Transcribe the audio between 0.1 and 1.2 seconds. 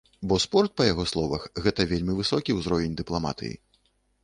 Бо спорт, па яго